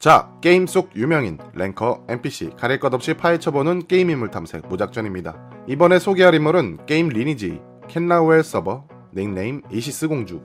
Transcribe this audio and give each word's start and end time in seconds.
자, 0.00 0.34
게임 0.40 0.66
속 0.66 0.96
유명인, 0.96 1.36
랭커, 1.52 2.06
NPC, 2.08 2.52
가릴 2.56 2.80
것 2.80 2.94
없이 2.94 3.12
파헤쳐보는 3.12 3.86
게임 3.86 4.08
인물 4.08 4.30
탐색 4.30 4.66
무작전입니다. 4.66 5.66
이번에 5.68 5.98
소개할 5.98 6.34
인물은 6.34 6.86
게임 6.86 7.10
리니지, 7.10 7.60
켄라우엘 7.86 8.42
서버, 8.42 8.88
닉네임 9.14 9.60
이시스 9.70 10.08
공주. 10.08 10.40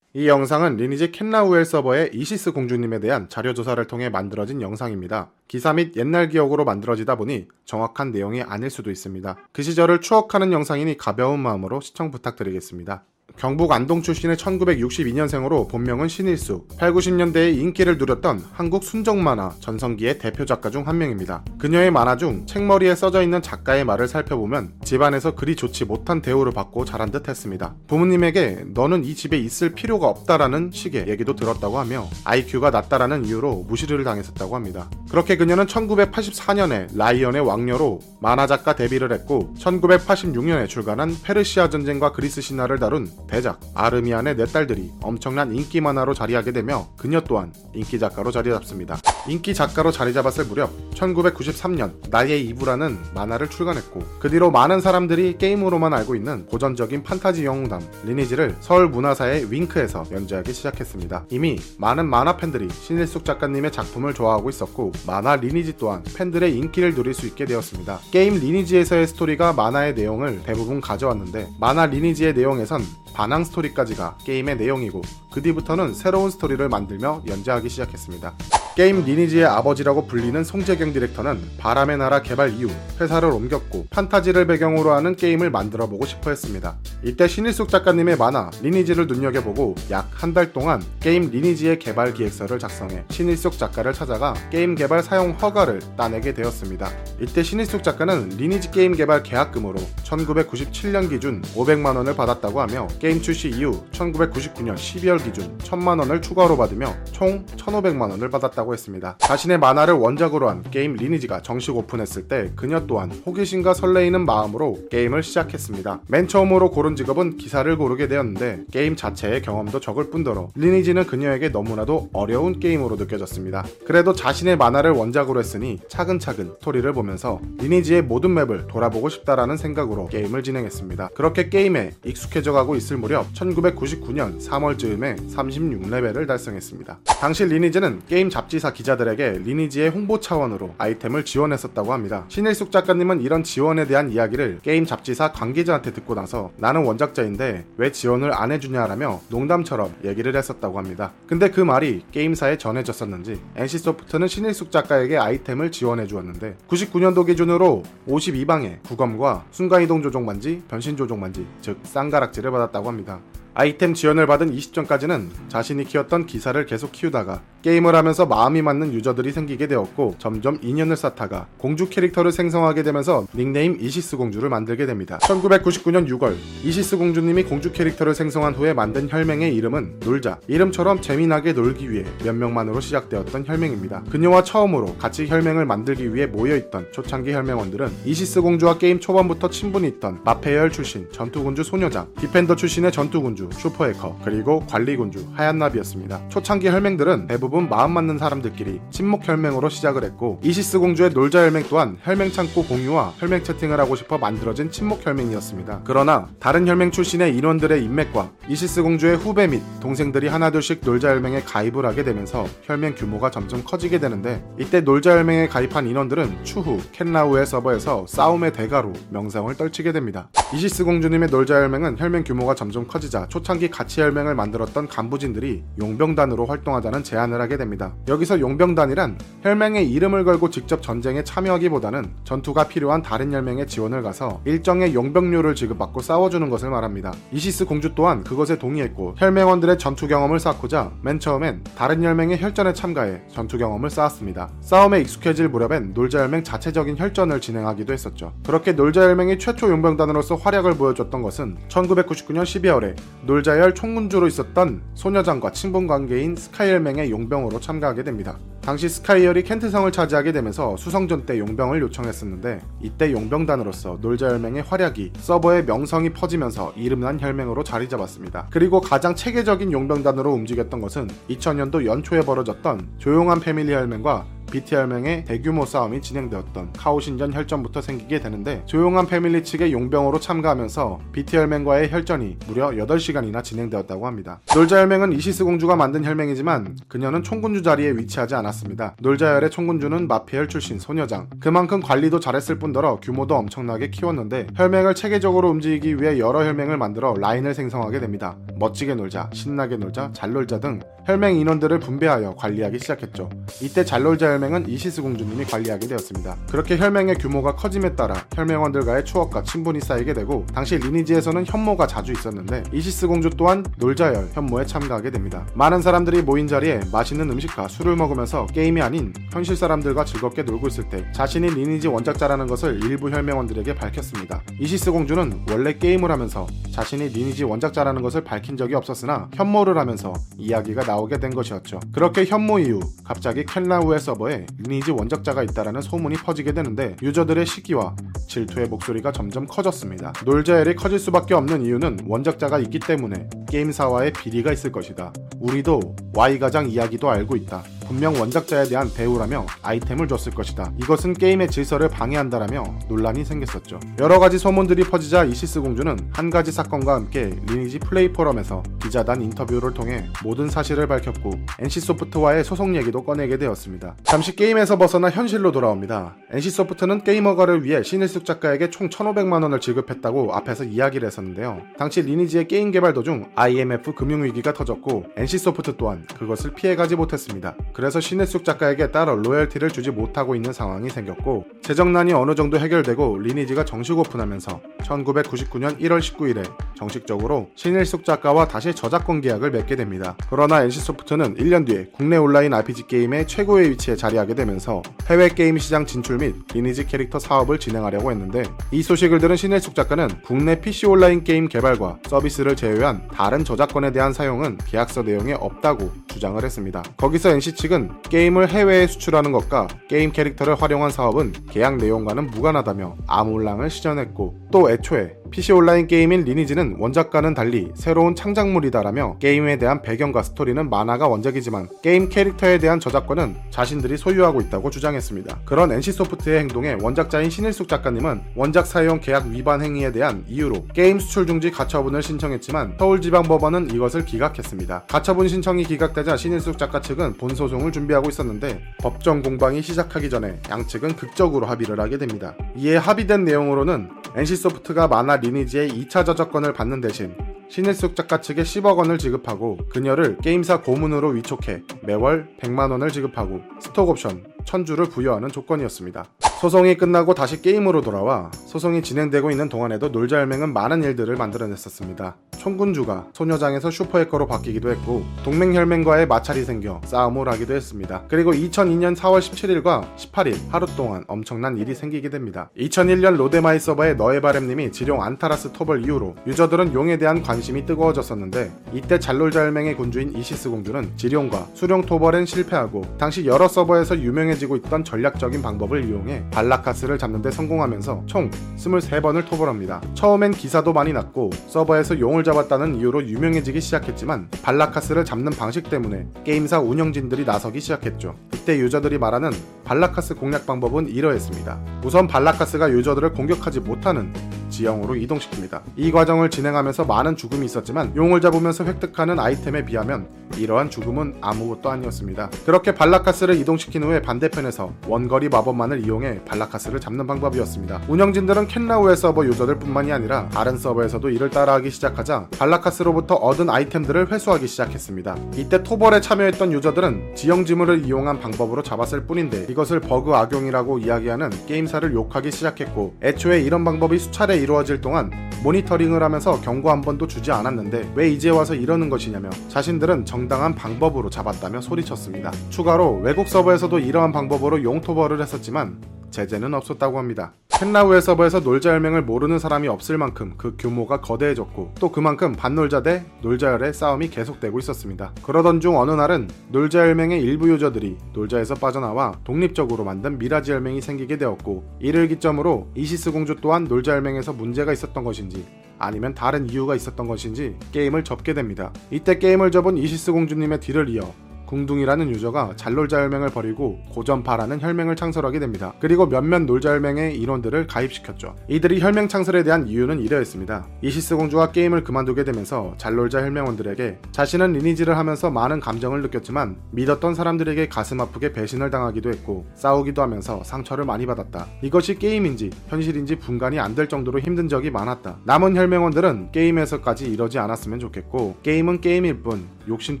이 0.12 0.28
영상은 0.28 0.76
리니지 0.76 1.12
켄라우엘 1.12 1.64
서버의 1.64 2.10
이시스 2.12 2.52
공주님에 2.52 3.00
대한 3.00 3.30
자료 3.30 3.54
조사를 3.54 3.82
통해 3.86 4.10
만들어진 4.10 4.60
영상입니다. 4.60 5.30
기사 5.48 5.72
및 5.72 5.96
옛날 5.96 6.28
기억으로 6.28 6.66
만들어지다 6.66 7.16
보니 7.16 7.48
정확한 7.64 8.12
내용이 8.12 8.42
아닐 8.42 8.68
수도 8.68 8.90
있습니다. 8.90 9.38
그 9.52 9.62
시절을 9.62 10.02
추억하는 10.02 10.52
영상이니 10.52 10.98
가벼운 10.98 11.40
마음으로 11.40 11.80
시청 11.80 12.10
부탁드리겠습니다. 12.10 13.04
경북 13.38 13.70
안동 13.70 14.02
출신의 14.02 14.36
1962년생으로 14.36 15.68
본명은 15.68 16.08
신일숙, 16.08 16.76
8, 16.76 16.92
90년대에 16.92 17.56
인기를 17.56 17.96
누렸던 17.96 18.44
한국 18.52 18.82
순정 18.82 19.22
만화 19.22 19.52
전성기의 19.60 20.18
대표 20.18 20.44
작가 20.44 20.70
중 20.70 20.88
한 20.88 20.96
명입니다. 20.96 21.44
그녀의 21.58 21.90
만화 21.90 22.16
중 22.16 22.46
책머리에 22.46 22.94
써져 22.94 23.22
있는 23.22 23.42
작가의 23.42 23.84
말을 23.84 24.08
살펴보면 24.08 24.72
집안에서 24.84 25.34
그리 25.34 25.54
좋지 25.54 25.84
못한 25.84 26.22
대우를 26.22 26.52
받고 26.52 26.86
자란 26.86 27.10
듯 27.10 27.28
했습니다. 27.28 27.74
부모님에게 27.86 28.64
너는 28.68 29.04
이 29.04 29.14
집에 29.14 29.36
있을 29.36 29.74
필요가 29.74 30.08
없다라는 30.08 30.70
식의 30.72 31.08
얘기도 31.08 31.36
들었다고 31.36 31.78
하며 31.78 32.08
IQ가 32.24 32.70
낮다라는 32.70 33.26
이유로 33.26 33.66
무시를 33.68 34.02
당했었다고 34.02 34.54
합니다. 34.54 34.88
그렇게 35.10 35.36
그녀는 35.36 35.66
1984년에 35.66 36.96
라이언의 36.96 37.42
왕녀로 37.42 38.00
만화 38.20 38.46
작가 38.46 38.74
데뷔를 38.74 39.12
했고 39.12 39.54
1986년에 39.58 40.68
출간한 40.68 41.14
페르시아 41.22 41.68
전쟁과 41.68 42.12
그리스 42.12 42.40
신화를 42.40 42.78
다룬 42.78 43.10
대작 43.28 43.60
아르미안의 43.74 44.36
네 44.36 44.46
딸들이 44.46 44.90
엄청난 45.02 45.54
인기 45.54 45.80
만화로 45.80 46.14
자리하게 46.14 46.52
되며 46.52 46.88
그녀 46.96 47.20
또한 47.20 47.52
인기 47.74 47.98
작가로 47.98 48.30
자리 48.30 48.50
잡습니다. 48.50 48.98
인기 49.28 49.54
작가로 49.54 49.92
자리 49.92 50.12
잡았을 50.12 50.46
무렵 50.46 50.70
1993년 50.94 51.92
나의 52.10 52.44
이브라는 52.46 52.98
만화를 53.14 53.48
출간했고 53.48 54.00
그 54.18 54.30
뒤로 54.30 54.50
많은 54.50 54.80
사람들이 54.80 55.36
게임으로만 55.38 55.92
알고 55.92 56.14
있는 56.16 56.46
고전적인 56.46 57.02
판타지 57.02 57.44
영웅담 57.44 57.80
리니지를 58.04 58.56
서울 58.60 58.88
문화사의 58.88 59.52
윙크에서 59.52 60.06
연재하기 60.10 60.52
시작했습니다. 60.52 61.26
이미 61.30 61.58
많은 61.78 62.08
만화 62.08 62.36
팬들이 62.36 62.68
신일숙 62.70 63.24
작가님의 63.24 63.72
작품을 63.72 64.14
좋아하고 64.14 64.48
있었고 64.50 64.92
만화 65.06 65.36
리니지 65.36 65.76
또한 65.78 66.02
팬들의 66.16 66.56
인기를 66.56 66.94
누릴 66.94 67.14
수 67.14 67.26
있게 67.26 67.44
되었습니다. 67.44 68.00
게임 68.10 68.34
리니지에서의 68.34 69.06
스토리가 69.06 69.52
만화의 69.52 69.94
내용을 69.94 70.42
대부분 70.44 70.80
가져왔는데 70.80 71.48
만화 71.60 71.86
리니지의 71.86 72.34
내용에선 72.34 72.82
반왕 73.18 73.42
스토리까지가 73.42 74.18
게임의 74.22 74.58
내용이고 74.58 75.02
그 75.32 75.42
뒤부터는 75.42 75.92
새로운 75.92 76.30
스토리를 76.30 76.68
만들며 76.68 77.22
연재하기 77.26 77.68
시작했습니다. 77.68 78.32
게임 78.78 79.04
리니지의 79.04 79.44
아버지라고 79.44 80.06
불리는 80.06 80.44
송재경 80.44 80.92
디렉터는 80.92 81.40
바람의 81.58 81.98
나라 81.98 82.22
개발 82.22 82.52
이후 82.52 82.70
회사를 83.00 83.28
옮겼고 83.28 83.88
판타지를 83.90 84.46
배경으로 84.46 84.92
하는 84.92 85.16
게임을 85.16 85.50
만들어 85.50 85.88
보고 85.88 86.06
싶어 86.06 86.30
했습니다. 86.30 86.76
이때 87.02 87.26
신일숙 87.26 87.70
작가님의 87.70 88.16
만화 88.16 88.50
리니지를 88.62 89.08
눈여겨보고 89.08 89.74
약 89.90 90.08
한 90.22 90.32
달 90.32 90.52
동안 90.52 90.80
게임 91.00 91.28
리니지의 91.28 91.80
개발 91.80 92.14
기획서를 92.14 92.60
작성해 92.60 93.02
신일숙 93.10 93.58
작가를 93.58 93.92
찾아가 93.92 94.34
게임 94.50 94.76
개발 94.76 95.02
사용 95.02 95.32
허가를 95.32 95.80
따내게 95.96 96.32
되었습니다. 96.34 96.88
이때 97.20 97.42
신일숙 97.42 97.82
작가는 97.82 98.28
리니지 98.28 98.70
게임 98.70 98.94
개발 98.94 99.24
계약금으로 99.24 99.74
1997년 100.04 101.08
기준 101.10 101.42
500만 101.56 101.96
원을 101.96 102.14
받았다고 102.14 102.60
하며 102.60 102.86
게임 103.00 103.20
출시 103.20 103.48
이후 103.48 103.84
1999년 103.90 104.76
12월 104.76 105.20
기준 105.24 105.58
1000만 105.58 105.98
원을 105.98 106.22
추가로 106.22 106.56
받으며 106.56 106.94
총 107.10 107.44
1500만 107.56 108.10
원을 108.10 108.30
받았다고 108.30 108.67
했습니다. 108.72 109.16
자신의 109.18 109.58
만화를 109.58 109.94
원작으로 109.94 110.48
한 110.48 110.62
게임 110.70 110.94
리니지가 110.94 111.42
정식 111.42 111.76
오픈했을 111.76 112.28
때 112.28 112.50
그녀 112.56 112.86
또한 112.86 113.10
호기심과 113.26 113.74
설레이는 113.74 114.24
마음으로 114.24 114.88
게임을 114.90 115.22
시작했습니다. 115.22 116.00
맨 116.08 116.28
처음으로 116.28 116.70
고른 116.70 116.96
직업은 116.96 117.36
기사를 117.36 117.76
고르게 117.76 118.08
되었는데 118.08 118.64
게임 118.70 118.96
자체의 118.96 119.42
경험도 119.42 119.80
적을 119.80 120.10
뿐더러 120.10 120.50
리니지는 120.54 121.06
그녀에게 121.06 121.50
너무나도 121.50 122.10
어려운 122.12 122.60
게임으로 122.60 122.96
느껴졌습니다. 122.96 123.64
그래도 123.86 124.12
자신의 124.12 124.56
만화를 124.56 124.90
원작으로 124.92 125.40
했으니 125.40 125.78
차근차근 125.88 126.54
스토리를 126.58 126.92
보면서 126.92 127.40
리니지의 127.58 128.02
모든 128.02 128.34
맵을 128.34 128.66
돌아보고 128.68 129.08
싶다라는 129.08 129.56
생각으로 129.56 130.06
게임을 130.06 130.42
진행했습니다. 130.42 131.10
그렇게 131.14 131.48
게임에 131.48 131.92
익숙해져 132.04 132.52
가고 132.52 132.76
있을 132.76 132.96
무렵 132.96 133.32
1999년 133.32 134.40
3월쯤에 134.40 135.34
36레벨을 135.34 136.26
달성했습니다. 136.26 136.98
당시 137.20 137.44
리니지는 137.44 138.02
게임 138.08 138.30
잡지 138.30 138.57
사 138.58 138.72
기자들에게 138.72 139.42
리니지의 139.44 139.90
홍보 139.90 140.20
차원으로 140.20 140.74
아이템을 140.78 141.24
지원했었다고 141.24 141.92
합니다. 141.92 142.24
신일숙 142.28 142.72
작가님은 142.72 143.20
이런 143.20 143.42
지원에 143.42 143.86
대한 143.86 144.10
이야기를 144.10 144.60
게임 144.62 144.84
잡지사 144.84 145.32
관계자한테 145.32 145.92
듣고 145.92 146.14
나서 146.14 146.50
나는 146.56 146.84
원작자인데 146.84 147.64
왜 147.76 147.92
지원을 147.92 148.32
안 148.32 148.52
해주냐라며 148.52 149.20
농담처럼 149.28 149.94
얘기를 150.04 150.34
했었다고 150.34 150.78
합니다. 150.78 151.12
근데 151.26 151.50
그 151.50 151.60
말이 151.60 152.02
게임사에 152.12 152.58
전해졌었는지 152.58 153.40
NC소프트는 153.56 154.28
신일숙 154.28 154.70
작가에게 154.70 155.18
아이템을 155.18 155.70
지원해 155.70 156.06
주었는데 156.06 156.56
99년도 156.68 157.26
기준으로 157.26 157.82
52방의 158.08 158.82
구검과 158.82 159.44
순간이동 159.50 160.02
조종 160.02 160.26
반지, 160.26 160.62
변신 160.68 160.96
조종 160.96 161.20
반지, 161.20 161.46
즉 161.60 161.78
쌍가락지를 161.82 162.50
받았다고 162.50 162.88
합니다. 162.88 163.20
아이템 163.54 163.92
지원을 163.92 164.28
받은 164.28 164.52
이 164.52 164.57
시점까지는 164.57 165.30
자신이 165.48 165.82
키웠던 165.84 166.26
기사를 166.26 166.64
계속 166.64 166.92
키우다가 166.92 167.42
게임을 167.62 167.94
하면서 167.94 168.24
마음이 168.24 168.62
맞는 168.62 168.94
유저들이 168.94 169.32
생기게 169.32 169.66
되었고 169.66 170.14
점점 170.18 170.58
인연을 170.62 170.96
쌓다가 170.96 171.46
공주 171.58 171.88
캐릭터를 171.88 172.30
생성하게 172.30 172.84
되면서 172.84 173.26
닉네임 173.34 173.76
이시스 173.80 174.16
공주를 174.16 174.48
만들게 174.48 174.86
됩니다. 174.86 175.18
1999년 175.22 176.08
6월 176.08 176.36
이시스 176.62 176.96
공주님이 176.96 177.42
공주 177.44 177.72
캐릭터를 177.72 178.14
생성한 178.14 178.54
후에 178.54 178.72
만든 178.72 179.10
혈맹의 179.10 179.54
이름은 179.56 180.00
놀자 180.04 180.38
이름처럼 180.46 181.00
재미나게 181.00 181.52
놀기 181.52 181.90
위해 181.90 182.04
몇 182.24 182.34
명만으로 182.34 182.80
시작되었던 182.80 183.44
혈맹입니다. 183.46 184.04
그녀와 184.10 184.44
처음으로 184.44 184.94
같이 184.96 185.26
혈맹을 185.26 185.66
만들기 185.66 186.14
위해 186.14 186.26
모여있던 186.26 186.92
초창기 186.92 187.32
혈맹원들은 187.32 187.88
이시스 188.04 188.40
공주와 188.40 188.78
게임 188.78 189.00
초반부터 189.00 189.50
친분이 189.50 189.88
있던 189.88 190.20
마페열 190.24 190.70
출신 190.70 191.08
전투군주 191.10 191.64
소녀장 191.64 192.06
디펜더 192.20 192.54
출신의 192.54 192.92
전투군주 192.92 193.50
슈퍼해커 193.52 194.20
그리고 194.24 194.64
관리군주 194.66 195.26
하얀나비였습니다. 195.34 196.28
초창기 196.28 196.68
혈맹들은 196.68 197.26
대부분 197.26 197.47
마음 197.48 197.92
맞는 197.92 198.18
사람들끼리 198.18 198.80
친목 198.90 199.26
혈맹으로 199.26 199.68
시작을 199.68 200.04
했고 200.04 200.40
이시스 200.42 200.78
공주의 200.78 201.10
놀자 201.10 201.44
혈맹 201.44 201.64
또한 201.68 201.98
혈맹 202.02 202.30
창고 202.30 202.64
공유와 202.64 203.14
혈맹 203.18 203.42
채팅을 203.42 203.80
하고 203.80 203.96
싶어 203.96 204.18
만들어진 204.18 204.70
친목 204.70 205.04
혈맹이었습니다. 205.04 205.80
그러나 205.84 206.28
다른 206.38 206.68
혈맹 206.68 206.90
출신의 206.90 207.36
인원들의 207.36 207.82
인맥과 207.82 208.30
이시스 208.48 208.82
공주의 208.82 209.16
후배 209.16 209.46
및 209.46 209.62
동생들이 209.80 210.28
하나둘씩 210.28 210.82
놀자 210.84 211.10
혈맹에 211.10 211.42
가입을 211.42 211.86
하게 211.86 212.04
되면서 212.04 212.46
혈맹 212.64 212.94
규모가 212.94 213.30
점점 213.30 213.64
커지게 213.64 213.98
되는데 213.98 214.44
이때 214.58 214.80
놀자 214.80 215.16
혈맹에 215.16 215.48
가입한 215.48 215.86
인원들은 215.86 216.44
추후 216.44 216.78
켄라우의 216.92 217.46
서버에서 217.46 218.06
싸움의 218.06 218.52
대가로 218.52 218.92
명성을 219.10 219.54
떨치게 219.54 219.92
됩니다. 219.92 220.28
이시스 220.54 220.84
공주님의 220.84 221.28
놀자 221.30 221.62
혈맹은 221.62 221.98
혈맹 221.98 222.24
규모가 222.24 222.54
점점 222.54 222.86
커지자 222.86 223.28
초창기 223.28 223.70
가치 223.70 224.00
혈맹을 224.00 224.34
만들었던 224.34 224.88
간부진들이 224.88 225.64
용병단으로 225.80 226.46
활동하자는 226.46 227.04
제안을 227.04 227.37
하게 227.40 227.56
됩니다. 227.56 227.94
여기서 228.08 228.40
용병단이란 228.40 229.18
혈맹의 229.42 229.90
이름을 229.90 230.24
걸고 230.24 230.50
직접 230.50 230.82
전쟁에 230.82 231.24
참여하기보다는 231.24 232.10
전투가 232.24 232.68
필요한 232.68 233.02
다른 233.02 233.32
혈맹에 233.32 233.66
지원을 233.66 234.02
가서 234.02 234.40
일정의 234.44 234.94
용병료를 234.94 235.54
지급받고 235.54 236.00
싸워주는 236.00 236.48
것을 236.50 236.70
말합니다. 236.70 237.12
이시스 237.32 237.64
공주 237.64 237.94
또한 237.94 238.24
그것에 238.24 238.58
동의했고 238.58 239.14
혈맹원들의 239.18 239.78
전투 239.78 240.08
경험을 240.08 240.40
쌓고자 240.40 240.92
맨 241.02 241.20
처음엔 241.20 241.62
다른 241.76 242.02
혈맹의 242.02 242.40
혈전에 242.40 242.72
참가해 242.72 243.22
전투 243.28 243.58
경험을 243.58 243.90
쌓았습니다. 243.90 244.50
싸움에 244.60 245.00
익숙해질 245.00 245.48
무렵엔 245.48 245.92
놀자 245.94 246.22
혈맹 246.22 246.44
자체적인 246.44 246.98
혈전을 246.98 247.40
진행하기도 247.40 247.92
했었죠. 247.92 248.32
그렇게 248.46 248.72
놀자 248.72 249.02
혈맹이 249.08 249.38
최초 249.38 249.68
용병단으로서 249.70 250.36
활약을 250.36 250.74
보여줬던 250.74 251.22
것은 251.22 251.56
1999년 251.68 252.42
12월에 252.42 252.96
놀자열 253.24 253.74
총군주로 253.74 254.26
있었던 254.26 254.82
소녀장과 254.94 255.52
친분 255.52 255.86
관계인 255.86 256.34
스카이열맹의 256.36 257.10
용병 257.10 257.27
으로 257.30 257.60
참가하게 257.60 258.04
됩니다. 258.04 258.38
당시 258.62 258.88
스카이열이 258.88 259.44
켄트성을 259.44 259.90
차지하게 259.92 260.32
되면서 260.32 260.76
수성전 260.76 261.26
때 261.26 261.38
용병을 261.38 261.80
요청했었는데 261.82 262.60
이때 262.82 263.12
용병단으로서 263.12 263.98
놀자열맹의 264.00 264.62
활약이 264.62 265.12
서버의 265.18 265.64
명성이 265.64 266.10
퍼지면서 266.10 266.72
이름난 266.76 267.20
혈맹으로 267.20 267.64
자리 267.64 267.88
잡았습니다. 267.88 268.48
그리고 268.50 268.80
가장 268.80 269.14
체계적인 269.14 269.72
용병단으로 269.72 270.32
움직였던 270.32 270.80
것은 270.80 271.08
2000년도 271.30 271.84
연초에 271.84 272.20
벌어졌던 272.22 272.88
조용한 272.98 273.40
패밀리 273.40 273.72
혈맹과 273.72 274.37
BTR명의 274.50 275.24
대규모 275.24 275.64
싸움이 275.64 276.00
진행되었던 276.00 276.72
카오신전 276.72 277.34
혈전부터 277.34 277.80
생기게 277.80 278.20
되는데 278.20 278.62
조용한 278.66 279.06
패밀리 279.06 279.44
측의 279.44 279.72
용병으로 279.72 280.20
참가하면서 280.20 281.00
BTR명과의 281.12 281.90
혈전이 281.90 282.38
무려 282.46 282.70
8시간이나 282.70 283.44
진행되었다고 283.44 284.06
합니다. 284.06 284.40
놀자 284.54 284.80
혈맹은 284.80 285.12
이시스 285.12 285.44
공주가 285.44 285.76
만든 285.76 286.04
혈맹이지만 286.04 286.76
그녀는 286.88 287.22
총군주 287.22 287.62
자리에 287.62 287.92
위치하지 287.92 288.34
않았습니다. 288.34 288.96
놀자혈의 289.00 289.50
총군주는 289.50 290.08
마피엘 290.08 290.48
출신 290.48 290.78
소녀장. 290.78 291.28
그만큼 291.40 291.80
관리도 291.80 292.20
잘했을 292.20 292.58
뿐더러 292.58 293.00
규모도 293.00 293.36
엄청나게 293.36 293.90
키웠는데 293.90 294.48
혈맹을 294.54 294.94
체계적으로 294.94 295.50
움직이기 295.50 296.00
위해 296.00 296.18
여러 296.18 296.44
혈맹을 296.44 296.76
만들어 296.76 297.14
라인을 297.18 297.54
생성하게 297.54 298.00
됩니다. 298.00 298.36
멋지게 298.58 298.94
놀자, 298.94 299.30
신나게 299.32 299.76
놀자, 299.76 300.10
잘 300.12 300.32
놀자 300.32 300.60
등 300.60 300.80
혈맹 301.04 301.36
인원들을 301.36 301.78
분배하여 301.80 302.34
관리하기 302.34 302.78
시작했죠. 302.80 303.30
이때 303.62 303.84
잘 303.84 304.02
놀자 304.02 304.34
혈맹은 304.38 304.68
이시스 304.68 305.02
공주님이 305.02 305.44
관리하게 305.44 305.88
되었습니다. 305.88 306.36
그렇게 306.50 306.78
혈맹의 306.78 307.16
규모가 307.16 307.56
커짐에 307.56 307.96
따라 307.96 308.14
혈맹원들과의 308.34 309.04
추억과 309.04 309.42
친분이 309.42 309.80
쌓이게 309.80 310.14
되고 310.14 310.46
당시 310.54 310.78
리니지에서는 310.78 311.44
현모가 311.44 311.88
자주 311.88 312.12
있었는데 312.12 312.62
이시스 312.72 313.08
공주 313.08 313.30
또한 313.30 313.64
놀자열 313.78 314.28
현모에 314.32 314.64
참가하게 314.64 315.10
됩니다. 315.10 315.44
많은 315.54 315.82
사람들이 315.82 316.22
모인 316.22 316.46
자리에 316.46 316.80
맛있는 316.92 317.28
음식과 317.30 317.66
술을 317.66 317.96
먹으면서 317.96 318.46
게임이 318.46 318.80
아닌 318.80 319.12
현실 319.32 319.56
사람들과 319.56 320.04
즐겁게 320.04 320.44
놀고 320.44 320.68
있을 320.68 320.88
때 320.88 321.04
자신이 321.12 321.48
리니지 321.50 321.88
원작자라는 321.88 322.46
것을 322.46 322.80
일부 322.84 323.10
혈맹원들에게 323.10 323.74
밝혔습니다. 323.74 324.42
이시스 324.60 324.92
공주는 324.92 325.46
원래 325.50 325.72
게임을 325.72 326.12
하면서 326.12 326.46
자신이 326.72 327.08
리니지 327.08 327.42
원작자라는 327.42 328.02
것을 328.02 328.22
밝힌 328.22 328.56
적이 328.56 328.76
없었으나 328.76 329.28
현모를 329.34 329.76
하면서 329.78 330.12
이야기가 330.36 330.84
나오게 330.84 331.18
된 331.18 331.34
것이었죠. 331.34 331.80
그렇게 331.92 332.24
현모 332.24 332.60
이후 332.60 332.80
갑자기 333.02 333.44
켄라우의 333.44 333.98
서버에 334.28 334.46
리니지 334.58 334.90
원작자가 334.92 335.42
있다라는 335.42 335.80
소문이 335.80 336.16
퍼지게 336.16 336.52
되는데 336.52 336.96
유저들의 337.02 337.46
시기와 337.46 337.96
질투의 338.28 338.68
목소리가 338.68 339.10
점점 339.10 339.46
커졌습니다. 339.46 340.12
놀자엘이 340.24 340.76
커질 340.76 340.98
수밖에 340.98 341.34
없는 341.34 341.62
이유는 341.62 342.00
원작자가 342.06 342.58
있기 342.58 342.78
때문에 342.78 343.28
게임사와의 343.48 344.12
비리가 344.12 344.52
있을 344.52 344.70
것이다. 344.70 345.12
우리도 345.40 345.96
Y가장 346.14 346.68
이야기도 346.68 347.10
알고 347.10 347.36
있다. 347.36 347.62
분명 347.88 348.14
원작자에 348.20 348.64
대한 348.64 348.92
대우라며 348.92 349.46
아이템을 349.62 350.08
줬을 350.08 350.32
것이다. 350.32 350.72
이것은 350.78 351.14
게임의 351.14 351.48
질서를 351.48 351.88
방해한다라며 351.88 352.62
논란이 352.86 353.24
생겼었죠. 353.24 353.80
여러 353.98 354.18
가지 354.18 354.38
소문들이 354.38 354.84
퍼지자 354.84 355.24
이시스 355.24 355.62
공주는 355.62 355.96
한 356.12 356.28
가지 356.28 356.52
사건과 356.52 356.94
함께 356.94 357.34
리니지 357.46 357.78
플레이 357.78 358.12
포럼에서 358.12 358.62
기자단 358.82 359.22
인터뷰를 359.22 359.72
통해 359.72 360.04
모든 360.22 360.50
사실을 360.50 360.86
밝혔고 360.86 361.30
NC소프트와의 361.60 362.44
소송 362.44 362.76
얘기도 362.76 363.02
꺼내게 363.02 363.38
되었습니다. 363.38 363.96
잠시 364.04 364.36
게임에서 364.36 364.76
벗어나 364.76 365.08
현실로 365.08 365.50
돌아옵니다. 365.50 366.14
NC소프트는 366.30 367.04
게이머가를 367.04 367.64
위해 367.64 367.82
신일숙 367.82 368.26
작가에게 368.26 368.68
총 368.68 368.90
1,500만 368.90 369.42
원을 369.42 369.60
지급했다고 369.60 370.34
앞에서 370.34 370.64
이야기를 370.64 371.06
했었는데요. 371.06 371.62
당시 371.78 372.02
리니지의 372.02 372.48
게임 372.48 372.70
개발 372.70 372.92
도중 372.92 373.30
IMF 373.34 373.94
금융위기가 373.94 374.52
터졌고 374.52 375.06
NC소프트 375.16 375.76
또한 375.78 376.06
그것을 376.18 376.52
피해가지 376.52 376.94
못했습니다. 376.96 377.54
그래서 377.78 378.00
신혜숙 378.00 378.44
작가에게 378.44 378.90
따로 378.90 379.14
로열티를 379.14 379.70
주지 379.70 379.92
못하고 379.92 380.34
있는 380.34 380.52
상황이 380.52 380.90
생겼고 380.90 381.46
재정난이 381.68 382.14
어느 382.14 382.34
정도 382.34 382.58
해결되고 382.58 383.18
리니지가 383.18 383.66
정식 383.66 383.98
오픈하면서 383.98 384.62
1999년 384.84 385.78
1월 385.78 386.00
19일에 386.00 386.42
정식적으로 386.74 387.50
신일숙 387.56 388.06
작가와 388.06 388.48
다시 388.48 388.72
저작권 388.72 389.20
계약을 389.20 389.50
맺게 389.50 389.76
됩니다. 389.76 390.16
그러나 390.30 390.62
NC소프트는 390.62 391.34
1년 391.36 391.66
뒤에 391.66 391.88
국내 391.92 392.16
온라인 392.16 392.54
RPG 392.54 392.86
게임의 392.86 393.26
최고의 393.26 393.70
위치에 393.70 393.96
자리하게 393.96 394.34
되면서 394.34 394.82
해외 395.10 395.28
게임 395.28 395.58
시장 395.58 395.84
진출 395.84 396.16
및 396.16 396.36
리니지 396.54 396.86
캐릭터 396.86 397.18
사업을 397.18 397.58
진행하려고 397.58 398.12
했는데 398.12 398.44
이 398.70 398.82
소식을 398.82 399.18
들은 399.18 399.36
신일숙 399.36 399.74
작가는 399.74 400.08
국내 400.24 400.60
PC 400.62 400.86
온라인 400.86 401.22
게임 401.22 401.48
개발과 401.48 401.98
서비스를 402.06 402.56
제외한 402.56 403.06
다른 403.12 403.44
저작권에 403.44 403.92
대한 403.92 404.14
사용은 404.14 404.56
계약서 404.64 405.02
내용에 405.02 405.34
없다고 405.34 405.92
주장을 406.06 406.42
했습니다. 406.42 406.82
거기서 406.96 407.30
NC 407.30 407.56
측은 407.56 408.02
게임을 408.04 408.48
해외에 408.48 408.86
수출하는 408.86 409.32
것과 409.32 409.68
게임 409.88 410.12
캐릭터를 410.12 410.54
활용한 410.54 410.90
사업은 410.92 411.32
계약 411.58 411.78
내용과는 411.78 412.28
무관하다며 412.28 412.98
아몰랑을 413.08 413.68
시전했고 413.68 414.36
또 414.52 414.70
애초에 414.70 415.16
PC 415.30 415.52
온라인 415.52 415.86
게임인 415.86 416.24
리니지는 416.24 416.76
원작과는 416.78 417.34
달리 417.34 417.70
새로운 417.74 418.14
창작물이다라며 418.14 419.18
게임에 419.18 419.58
대한 419.58 419.82
배경과 419.82 420.22
스토리는 420.22 420.68
만화가 420.68 421.06
원작이지만 421.08 421.68
게임 421.82 422.08
캐릭터에 422.08 422.58
대한 422.58 422.80
저작권은 422.80 423.36
자신들이 423.50 423.96
소유하고 423.96 424.40
있다고 424.40 424.70
주장했습니다. 424.70 425.40
그런 425.44 425.72
NC소프트의 425.72 426.40
행동에 426.40 426.76
원작자인 426.80 427.30
신일숙 427.30 427.68
작가님은 427.68 428.22
원작 428.34 428.66
사용 428.66 429.00
계약 429.00 429.26
위반 429.26 429.62
행위에 429.62 429.92
대한 429.92 430.24
이유로 430.28 430.66
게임 430.74 430.98
수출 430.98 431.26
중지 431.26 431.50
가처분을 431.50 432.02
신청했지만 432.02 432.76
서울지방법원은 432.78 433.70
이것을 433.74 434.04
기각했습니다. 434.04 434.84
가처분 434.88 435.28
신청이 435.28 435.64
기각되자 435.64 436.16
신일숙 436.16 436.58
작가 436.58 436.80
측은 436.80 437.14
본소송을 437.14 437.72
준비하고 437.72 438.08
있었는데 438.08 438.62
법정 438.80 439.22
공방이 439.22 439.62
시작하기 439.62 440.08
전에 440.10 440.40
양측은 440.50 440.96
극적으로 440.96 441.46
합의를 441.46 441.78
하게 441.80 441.98
됩니다. 441.98 442.34
이에 442.56 442.76
합의된 442.76 443.24
내용으로는 443.24 443.90
NC소프트가 444.18 444.88
만화 444.88 445.14
리니지의 445.14 445.70
2차 445.70 446.04
저작권을 446.04 446.52
받는 446.52 446.80
대신 446.80 447.14
신일숙 447.50 447.96
작가 447.96 448.20
측에 448.20 448.42
10억 448.42 448.76
원을 448.76 448.98
지급하고 448.98 449.58
그녀를 449.70 450.18
게임사 450.18 450.60
고문으로 450.60 451.08
위촉해 451.10 451.62
매월 451.82 452.28
100만 452.40 452.70
원을 452.70 452.90
지급하고 452.90 453.40
스톡 453.60 453.88
옵션 453.88 454.24
1000주를 454.44 454.90
부여하는 454.90 455.28
조건이었습니다. 455.28 456.04
소송이 456.40 456.76
끝나고 456.76 457.14
다시 457.14 457.42
게임으로 457.42 457.80
돌아와 457.80 458.30
소송이 458.46 458.82
진행되고 458.82 459.30
있는 459.30 459.48
동안에도 459.48 459.88
놀자혈맹은 459.88 460.52
많은 460.52 460.84
일들을 460.84 461.16
만들어냈었습니다. 461.16 462.16
총군주가 462.38 463.08
소녀장에서 463.12 463.70
슈퍼해커로 463.72 464.28
바뀌기도 464.28 464.70
했고 464.70 465.04
동맹혈맹과의 465.24 466.06
마찰이 466.06 466.44
생겨 466.44 466.80
싸움을 466.84 467.28
하기도 467.28 467.54
했습니다. 467.54 468.04
그리고 468.08 468.32
2002년 468.32 468.94
4월 468.94 469.18
17일과 469.18 469.96
18일 469.96 470.36
하루 470.50 470.66
동안 470.76 471.04
엄청난 471.08 471.58
일이 471.58 471.74
생기게 471.74 472.08
됩니다. 472.08 472.50
2001년 472.56 473.16
로데마이 473.16 473.58
서버의 473.58 473.96
너의 473.96 474.20
바램님이 474.20 474.70
지룡 474.70 475.02
안타라스 475.02 475.52
토벌 475.52 475.84
이후로 475.84 476.14
유저들은 476.28 476.72
용에 476.72 476.98
대한 476.98 477.22
관심 477.22 477.37
이 477.38 477.66
뜨거워졌었는데 477.66 478.50
이때 478.72 478.98
잘놀자혈맹의 478.98 479.76
군주인 479.76 480.14
이시스 480.14 480.50
공주는 480.50 480.92
지룡과 480.96 481.48
수룡 481.54 481.82
토벌엔 481.82 482.26
실패하고 482.26 482.82
당시 482.98 483.26
여러 483.26 483.48
서버에서 483.48 483.98
유명해지고 484.00 484.56
있던 484.56 484.84
전략적인 484.84 485.40
방법을 485.40 485.84
이용해 485.84 486.30
발라카스를 486.30 486.98
잡는데 486.98 487.30
성공하면서 487.30 488.02
총 488.06 488.30
23번을 488.56 489.28
토벌합니다. 489.28 489.80
처음엔 489.94 490.32
기사도 490.32 490.72
많이 490.72 490.92
났고 490.92 491.30
서버에서 491.46 492.00
용을 492.00 492.24
잡았다는 492.24 492.76
이유로 492.76 493.06
유명해지기 493.06 493.60
시작했지만 493.60 494.28
발라카스를 494.42 495.04
잡는 495.04 495.32
방식 495.32 495.70
때문에 495.70 496.06
게임사 496.24 496.60
운영진들이 496.60 497.24
나서기 497.24 497.60
시작했죠. 497.60 498.14
이때 498.34 498.58
유저들이 498.58 498.98
말하는 498.98 499.30
발라카스 499.64 500.14
공략 500.14 500.46
방법은 500.46 500.88
이러했습니다. 500.88 501.82
우선 501.84 502.06
발라카스가 502.06 502.70
유저들을 502.70 503.12
공격하지 503.12 503.60
못하는 503.60 504.12
지형으로 504.48 504.94
이동시킵니다. 504.94 505.60
이 505.76 505.92
과정을 505.92 506.30
진행하면서 506.30 506.84
많은 506.84 507.16
죽음이 507.28 507.44
있었지만 507.46 507.94
용을 507.94 508.20
잡으면서 508.20 508.64
획득하는 508.64 509.18
아이템에 509.18 509.64
비하면 509.64 510.08
이러한 510.36 510.70
죽음은 510.70 511.16
아무것도 511.20 511.70
아니었습니다. 511.70 512.30
그렇게 512.44 512.74
발라카스를 512.74 513.36
이동시킨 513.36 513.82
후에 513.82 514.02
반대편에서 514.02 514.72
원거리 514.86 515.28
마법만을 515.28 515.84
이용해 515.84 516.24
발라카스를 516.24 516.80
잡는 516.80 517.06
방법이었습니다. 517.06 517.82
운영진들은 517.88 518.48
켄라우헬 518.48 518.96
서버 518.96 519.24
유저들 519.24 519.58
뿐만이 519.58 519.92
아니라 519.92 520.28
다른 520.28 520.58
서버에서도 520.58 521.08
이를 521.10 521.30
따라하기 521.30 521.70
시작하자 521.70 522.28
발라카스로부터 522.38 523.14
얻은 523.14 523.50
아이템들을 523.50 524.12
회수하기 524.12 524.46
시작했습니다. 524.46 525.16
이때 525.34 525.62
토벌에 525.62 526.00
참여했던 526.00 526.52
유저들은 526.52 527.14
지형 527.14 527.44
지물을 527.44 527.84
이용한 527.84 528.20
방법으로 528.20 528.62
잡았을 528.62 529.06
뿐인데 529.06 529.46
이것을 529.48 529.80
버그 529.80 530.14
악용이라고 530.14 530.78
이야기하는 530.78 531.30
게임사를 531.46 531.92
욕하기 531.92 532.30
시작했고 532.30 532.96
애초에 533.02 533.40
이런 533.40 533.64
방법이 533.64 533.98
수차례 533.98 534.36
이루어질 534.36 534.80
동안 534.80 535.10
모니터링을 535.42 536.02
하면서 536.02 536.40
경고 536.40 536.70
한 536.70 536.80
번도 536.82 537.06
주지 537.06 537.17
않았는데 537.32 537.92
왜 537.94 538.08
이제 538.10 538.30
와서 538.30 538.54
이러는 538.54 538.88
것이냐며 538.88 539.30
자신들은 539.48 540.04
정당한 540.04 540.54
방법으로 540.54 541.10
잡았다며 541.10 541.60
소리쳤습니다. 541.60 542.32
추가로 542.50 543.00
외국 543.02 543.28
서버에서도 543.28 543.78
이러한 543.78 544.12
방법으로 544.12 544.62
용토벌을 544.62 545.20
했었지만 545.20 545.82
제재는 546.10 546.54
없었다고 546.54 546.98
합니다. 546.98 547.32
켄라우헬 547.58 548.02
서버에서 548.02 548.38
놀자 548.38 548.72
혈맹을 548.74 549.02
모르는 549.02 549.40
사람이 549.40 549.66
없을 549.66 549.98
만큼 549.98 550.34
그 550.36 550.54
규모가 550.56 551.00
거대해졌고 551.00 551.72
또 551.80 551.90
그만큼 551.90 552.30
반놀자 552.30 552.84
대 552.84 553.04
놀자혈의 553.20 553.74
싸움이 553.74 554.10
계속되고 554.10 554.60
있었습니다. 554.60 555.12
그러던 555.24 555.58
중 555.58 555.76
어느 555.76 555.90
날은 555.90 556.28
놀자 556.50 556.86
혈맹의 556.86 557.20
일부 557.20 557.50
유저들이 557.50 557.96
놀자에서 558.12 558.54
빠져나와 558.54 559.18
독립적으로 559.24 559.82
만든 559.82 560.20
미라지 560.20 560.52
혈맹이 560.52 560.80
생기게 560.80 561.18
되었고 561.18 561.64
이를 561.80 562.06
기점으로 562.06 562.68
이시스 562.76 563.10
공주 563.10 563.34
또한 563.40 563.64
놀자 563.64 563.96
혈맹에서 563.96 564.34
문제가 564.34 564.72
있었던 564.72 565.02
것인지 565.02 565.44
아니면 565.80 566.14
다른 566.14 566.48
이유가 566.48 566.76
있었던 566.76 567.08
것인지 567.08 567.56
게임을 567.72 568.04
접게 568.04 568.34
됩니다. 568.34 568.72
이때 568.92 569.18
게임을 569.18 569.50
접은 569.50 569.78
이시스 569.78 570.12
공주님의 570.12 570.60
뒤를 570.60 570.88
이어 570.90 571.12
궁둥이라는 571.48 572.10
유저가 572.10 572.52
잘놀자 572.56 573.02
혈맹을 573.02 573.30
버리고 573.30 573.80
고전파라는 573.90 574.60
혈맹을 574.60 574.96
창설하게 574.96 575.38
됩니다. 575.38 575.72
그리고 575.80 576.06
몇몇 576.06 576.40
놀자 576.42 576.74
혈맹의 576.74 577.18
인원들을 577.18 577.66
가입시켰죠. 577.66 578.36
이들이 578.48 578.82
혈맹 578.82 579.08
창설에 579.08 579.42
대한 579.44 579.66
이유는 579.66 580.00
이러했습니다. 580.00 580.66
이시스 580.82 581.16
공주가 581.16 581.50
게임을 581.50 581.84
그만두게 581.84 582.24
되면서 582.24 582.74
잘놀자 582.76 583.22
혈맹원들에게 583.24 583.98
자신은 584.12 584.52
리니지를 584.52 584.98
하면서 584.98 585.30
많은 585.30 585.60
감정을 585.60 586.02
느꼈지만 586.02 586.58
믿었던 586.72 587.14
사람들에게 587.14 587.68
가슴 587.68 588.02
아프게 588.02 588.34
배신을 588.34 588.68
당하기도 588.68 589.08
했고 589.08 589.46
싸우기도 589.54 590.02
하면서 590.02 590.44
상처를 590.44 590.84
많이 590.84 591.06
받았다. 591.06 591.46
이것이 591.62 591.98
게임인지 591.98 592.50
현실인지 592.68 593.16
분간이 593.16 593.58
안 593.58 593.78
될 593.78 593.86
정도로 593.86 594.18
힘든 594.18 594.48
적이 594.48 594.72
많았다. 594.72 595.18
남은 595.22 595.56
혈맹원들은 595.56 596.32
게임에서까지 596.32 597.06
이러지 597.12 597.38
않았으면 597.38 597.78
좋겠고 597.78 598.38
게임은 598.42 598.80
게임일 598.80 599.22
뿐 599.22 599.46
욕심 599.68 600.00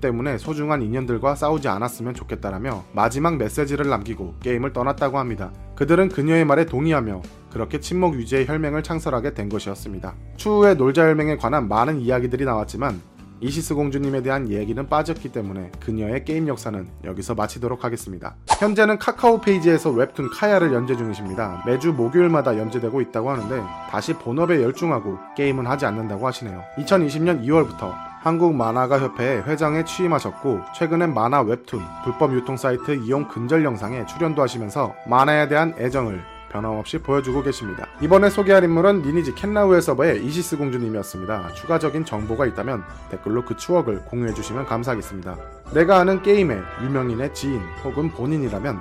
때문에 0.00 0.38
소중한 0.38 0.82
인연들과 0.82 1.34
싸우지 1.34 1.68
않았으면 1.68 2.14
좋겠다라며 2.14 2.84
마지막 2.92 3.36
메시지를 3.36 3.88
남기고 3.88 4.36
게임을 4.40 4.72
떠났다고 4.72 5.18
합니다. 5.18 5.52
그들은 5.76 6.08
그녀의 6.08 6.44
말에 6.44 6.66
동의하며 6.66 7.22
그렇게 7.50 7.80
침묵 7.80 8.14
유지의 8.14 8.46
혈맹을 8.46 8.82
창설하게 8.82 9.34
된 9.34 9.48
것이었습니다. 9.48 10.14
추후에 10.36 10.74
놀자 10.74 11.06
혈맹에 11.06 11.36
관한 11.36 11.68
많은 11.68 12.00
이야기들이 12.00 12.44
나왔지만 12.44 13.00
이시스 13.40 13.74
공주님에 13.74 14.22
대한 14.22 14.48
얘기는 14.48 14.88
빠졌기 14.88 15.30
때문에 15.30 15.70
그녀의 15.80 16.24
게임 16.24 16.48
역사는 16.48 16.88
여기서 17.04 17.34
마치도록 17.34 17.84
하겠습니다. 17.84 18.34
현재는 18.58 18.98
카카오 18.98 19.40
페이지에서 19.40 19.90
웹툰 19.90 20.30
카야를 20.30 20.72
연재 20.72 20.96
중이십니다. 20.96 21.62
매주 21.64 21.92
목요일마다 21.92 22.58
연재되고 22.58 23.00
있다고 23.00 23.30
하는데 23.30 23.62
다시 23.90 24.12
본업에 24.14 24.62
열중하고 24.62 25.18
게임은 25.36 25.66
하지 25.66 25.86
않는다고 25.86 26.26
하시네요. 26.26 26.64
2020년 26.78 27.44
2월부터 27.46 28.07
한국 28.20 28.54
만화가 28.54 28.98
협회의 28.98 29.42
회장에 29.42 29.84
취임하셨고 29.84 30.62
최근엔 30.74 31.14
만화 31.14 31.40
웹툰 31.40 31.80
불법 32.02 32.34
유통 32.34 32.56
사이트 32.56 32.92
이용 32.96 33.28
근절 33.28 33.64
영상에 33.64 34.04
출연도 34.06 34.42
하시면서 34.42 34.94
만화에 35.06 35.46
대한 35.46 35.72
애정을 35.78 36.20
변함없이 36.50 36.98
보여주고 36.98 37.42
계십니다. 37.42 37.86
이번에 38.00 38.30
소개할 38.30 38.64
인물은 38.64 39.02
리니지 39.02 39.34
캔라우엘 39.34 39.82
서버의 39.82 40.24
이시스 40.24 40.56
공주님이었습니다. 40.56 41.52
추가적인 41.52 42.04
정보가 42.04 42.46
있다면 42.46 42.82
댓글로 43.10 43.44
그 43.44 43.56
추억을 43.56 44.00
공유해주시면 44.06 44.66
감사하겠습니다. 44.66 45.36
내가 45.74 45.98
아는 45.98 46.22
게임의 46.22 46.60
유명인의 46.82 47.34
지인 47.34 47.60
혹은 47.84 48.10
본인이라면 48.10 48.80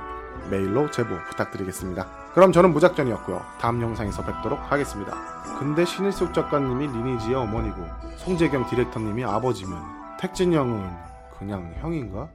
메일로 0.49 0.89
제보 0.91 1.09
부탁드리겠습니다. 1.29 2.26
그럼 2.37 2.51
저는 2.51 2.71
무작전이었고요. 2.71 3.41
다음 3.59 3.81
영상에서 3.81 4.23
뵙도록 4.23 4.59
하겠습니다. 4.71 5.11
근데 5.57 5.83
신일숙 5.83 6.35
작가님이 6.35 6.85
리니지의 6.85 7.33
어머니고 7.33 7.83
송재경 8.17 8.69
디렉터님이 8.69 9.25
아버지면 9.25 9.81
택진 10.19 10.53
형은 10.53 10.87
그냥 11.35 11.73
형인가? 11.81 12.29